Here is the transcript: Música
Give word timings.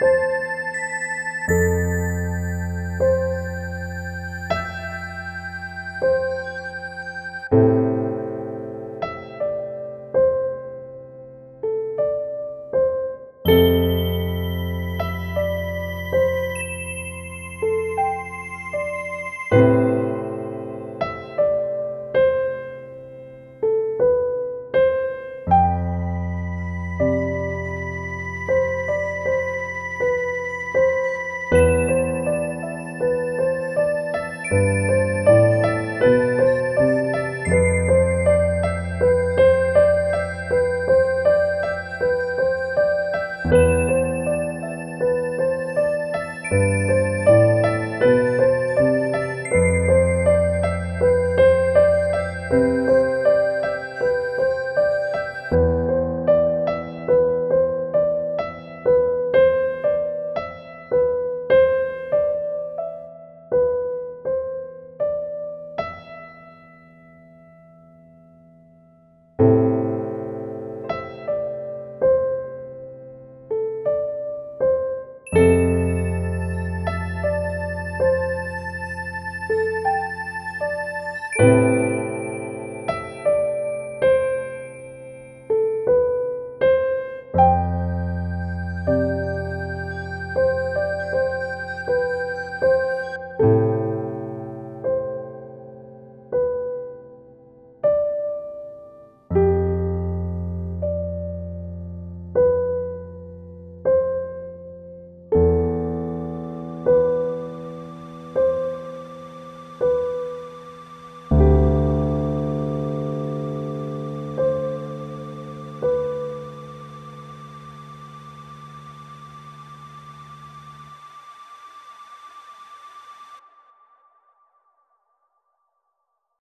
Música 0.00 0.49